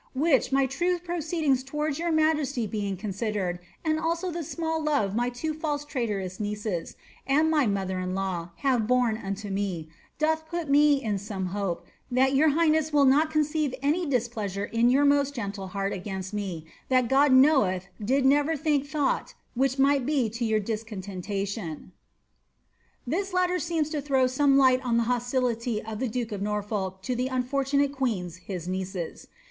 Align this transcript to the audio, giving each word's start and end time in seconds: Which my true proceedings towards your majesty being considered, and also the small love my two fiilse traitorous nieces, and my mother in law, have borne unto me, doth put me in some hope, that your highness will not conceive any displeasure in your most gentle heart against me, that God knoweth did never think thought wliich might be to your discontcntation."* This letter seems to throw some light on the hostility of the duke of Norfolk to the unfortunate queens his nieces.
Which 0.15 0.51
my 0.51 0.65
true 0.65 0.97
proceedings 0.97 1.63
towards 1.63 1.99
your 1.99 2.11
majesty 2.11 2.65
being 2.65 2.97
considered, 2.97 3.59
and 3.85 3.99
also 3.99 4.31
the 4.31 4.43
small 4.43 4.81
love 4.83 5.15
my 5.15 5.29
two 5.29 5.53
fiilse 5.53 5.85
traitorous 5.87 6.39
nieces, 6.39 6.95
and 7.27 7.51
my 7.51 7.67
mother 7.67 7.99
in 7.99 8.15
law, 8.15 8.49
have 8.65 8.87
borne 8.87 9.15
unto 9.19 9.51
me, 9.51 9.89
doth 10.17 10.47
put 10.49 10.67
me 10.67 11.03
in 11.03 11.19
some 11.19 11.45
hope, 11.53 11.85
that 12.09 12.33
your 12.33 12.49
highness 12.49 12.91
will 12.91 13.05
not 13.05 13.29
conceive 13.29 13.75
any 13.83 14.07
displeasure 14.07 14.65
in 14.65 14.89
your 14.89 15.05
most 15.05 15.35
gentle 15.35 15.67
heart 15.67 15.93
against 15.93 16.33
me, 16.33 16.65
that 16.89 17.07
God 17.07 17.31
knoweth 17.31 17.85
did 18.03 18.25
never 18.25 18.57
think 18.57 18.87
thought 18.87 19.35
wliich 19.55 19.77
might 19.77 20.03
be 20.03 20.31
to 20.31 20.43
your 20.43 20.59
discontcntation."* 20.59 21.91
This 23.05 23.33
letter 23.33 23.59
seems 23.59 23.91
to 23.91 24.01
throw 24.01 24.25
some 24.25 24.57
light 24.57 24.83
on 24.83 24.97
the 24.97 25.03
hostility 25.03 25.79
of 25.79 25.99
the 25.99 26.07
duke 26.09 26.31
of 26.31 26.41
Norfolk 26.41 27.03
to 27.03 27.15
the 27.15 27.27
unfortunate 27.27 27.91
queens 27.93 28.37
his 28.37 28.67
nieces. 28.67 29.27